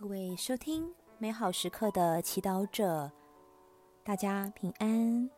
[0.00, 3.12] 各位收听美好时刻的祈祷者，
[4.02, 5.28] 大家平安。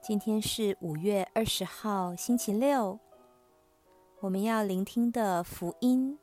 [0.00, 2.98] 今天是五月二十号，星期六。
[4.18, 6.18] 我们要聆听的福音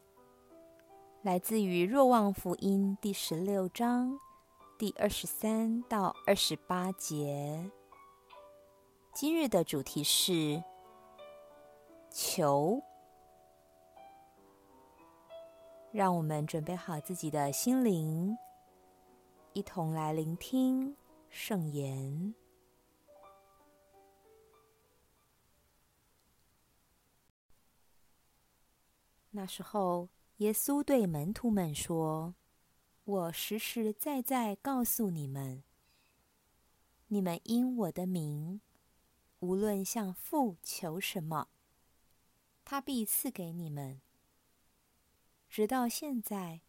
[1.21, 4.19] 来自于《若望福音》第十六章
[4.77, 7.71] 第二十三到二十八节。
[9.13, 10.61] 今日的主题是
[12.11, 12.83] 求。
[15.91, 18.38] 让我们准备好自己的心灵，
[19.53, 20.95] 一同来聆听
[21.30, 22.35] 圣言。
[29.31, 32.36] 那时候，耶稣对门徒们说
[33.05, 35.64] ：“我实实在在告诉你们，
[37.08, 38.61] 你们因我的名，
[39.39, 41.47] 无论向父求什么，
[42.64, 44.02] 他必赐给你们。”
[45.50, 46.61] 直到现在，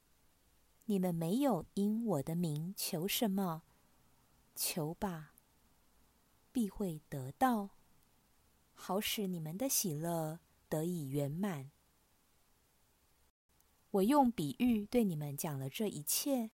[0.86, 3.62] 你们没有因我的名求什么，
[4.54, 5.34] 求吧，
[6.50, 7.70] 必会得到，
[8.72, 11.70] 好使你们的喜乐得以圆满。
[13.90, 16.50] 我用比喻对你们讲了这一切，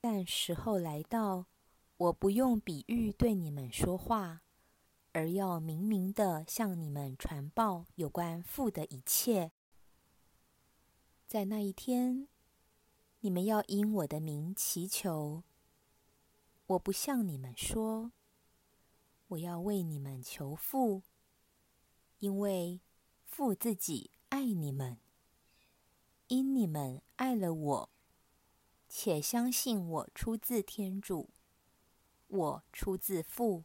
[0.00, 1.46] 但时候来到，
[1.98, 4.40] 我不用比喻对你们说话，
[5.12, 9.52] 而要明明的向你们传报有关父的一切。
[11.28, 12.26] 在那一天，
[13.20, 15.42] 你们要因我的名祈求。
[16.68, 18.12] 我不向你们说，
[19.26, 21.02] 我要为你们求父，
[22.20, 22.80] 因为
[23.26, 24.96] 父自己爱你们，
[26.28, 27.90] 因你们爱了我，
[28.88, 31.28] 且相信我出自天主，
[32.28, 33.64] 我出自父，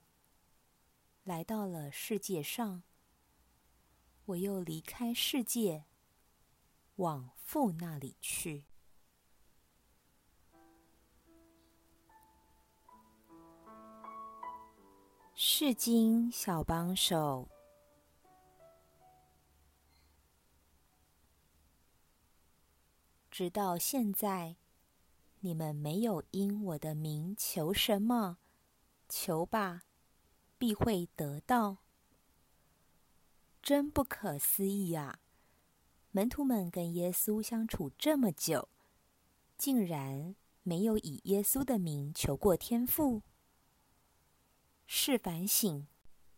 [1.23, 2.83] 来到了世界上，
[4.25, 5.85] 我又离开世界。
[6.95, 8.65] 往父那里去。
[15.35, 17.49] 是经小帮手。
[23.31, 24.57] 直到现在，
[25.39, 28.37] 你们没有因我的名求什么，
[29.09, 29.85] 求吧，
[30.59, 31.79] 必会得到。
[33.63, 35.22] 真不可思议啊！
[36.15, 38.69] 门徒们跟耶稣相处这么久，
[39.57, 43.23] 竟然没有以耶稣的名求过天父。
[44.85, 45.87] 试反省，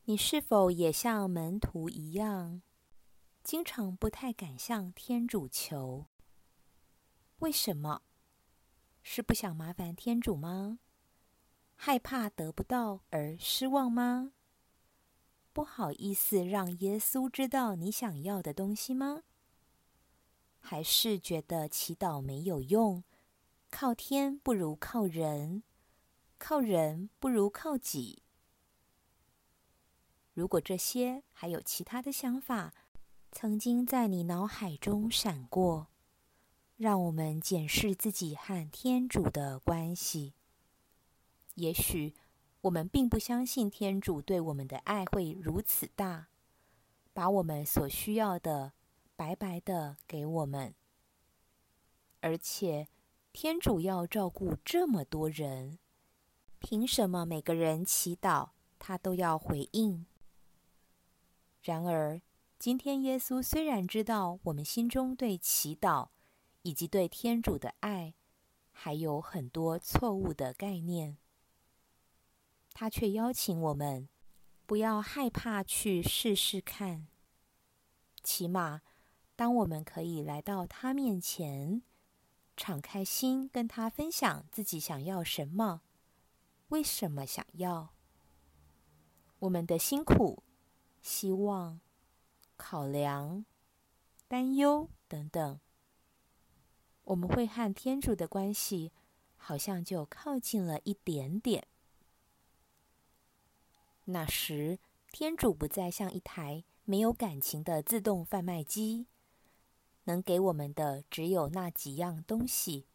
[0.05, 2.61] 你是否也像门徒一样，
[3.43, 6.05] 经常不太敢向天主求？
[7.39, 8.01] 为什么？
[9.03, 10.79] 是不想麻烦天主吗？
[11.75, 14.31] 害怕得不到而失望吗？
[15.51, 19.23] 不好意思让耶稣知道你想要的东西吗？
[20.67, 23.03] 还是觉得祈祷没有用，
[23.69, 25.61] 靠天不如靠人，
[26.39, 28.23] 靠人不如靠己。
[30.33, 32.73] 如果这些还有其他的想法，
[33.31, 35.89] 曾经在你脑海中闪过，
[36.77, 40.33] 让我们检视自己和天主的关系。
[41.53, 42.15] 也许
[42.61, 46.29] 我们并不相信天主对我们的爱会如此大，
[47.13, 48.73] 把我们所需要的。
[49.17, 50.75] 白白的给我们，
[52.19, 52.89] 而且
[53.31, 55.79] 天主要照顾这么多人，
[56.59, 60.05] 凭什么每个人祈祷他都要回应？
[61.61, 62.21] 然而，
[62.59, 66.09] 今天耶稣虽然知道我们心中对祈祷
[66.63, 68.15] 以及对天主的爱
[68.71, 71.15] 还有很多错误的概念，
[72.73, 74.09] 他却邀请我们
[74.65, 77.07] 不要害怕去试试看，
[78.21, 78.81] 起码。
[79.35, 81.81] 当我们可以来到他面前，
[82.55, 85.81] 敞开心跟他分享自己想要什么，
[86.69, 87.93] 为什么想要，
[89.39, 90.41] 我们的辛苦、
[91.01, 91.81] 希望、
[92.55, 93.45] 考量、
[94.29, 95.59] 担忧等等，
[97.03, 98.93] 我们会和天主的关系
[99.35, 101.67] 好像就靠近了一点点。
[104.05, 104.79] 那时，
[105.11, 109.07] 天主不再像一台没有感情的自动贩卖机。
[110.05, 112.87] 能给我们的只有那几样东西，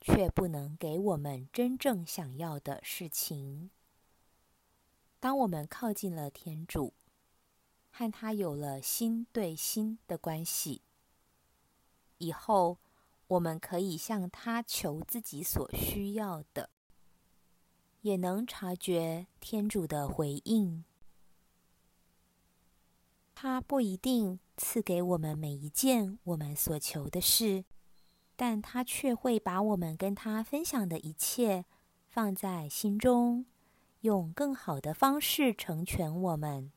[0.00, 3.70] 却不能给我们真正想要的事情。
[5.18, 6.92] 当我们靠近了天主，
[7.90, 10.82] 和他有了心对心的关系，
[12.18, 12.78] 以后
[13.28, 16.70] 我们可以向他求自己所需要的，
[18.02, 20.84] 也能察觉天主的回应。
[23.38, 27.66] 他不一定赐给我们每一件我们所求的事，
[28.34, 31.66] 但他却会把我们跟他分享的一切
[32.08, 33.44] 放在心中，
[34.00, 36.72] 用更好的方式成全我们，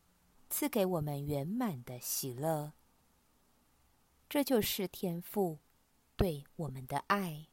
[0.50, 2.74] 赐给我们圆满的喜乐。
[4.28, 5.60] 这就是天赋
[6.18, 7.48] 对我们的爱。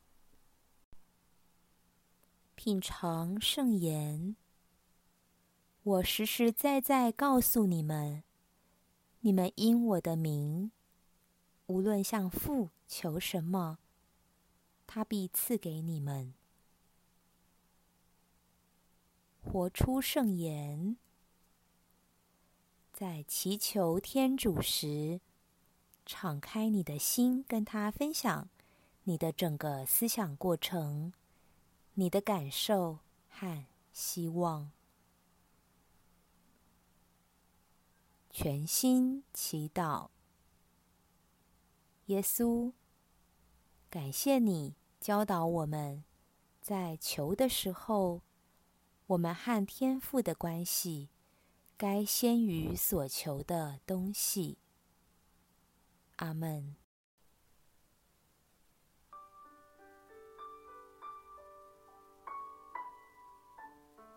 [2.56, 4.34] 品尝圣言，
[5.84, 8.24] 我实实在在告诉你们，
[9.26, 10.70] 你们因我的名，
[11.66, 13.78] 无论向父求什么，
[14.86, 16.32] 他必赐给你们。
[19.42, 20.96] 活出圣言，
[22.92, 25.20] 在祈求天主时，
[26.04, 28.48] 敞开你的心，跟他分享
[29.02, 31.12] 你的整个思想过程、
[31.94, 34.70] 你的感受和希望。
[38.38, 40.10] 全心祈祷。
[42.04, 42.74] 耶稣，
[43.88, 46.04] 感谢你教导我们，
[46.60, 48.20] 在求的时候，
[49.06, 51.08] 我们和天父的关系
[51.78, 54.58] 该先于所求的东西。
[56.16, 56.76] 阿门。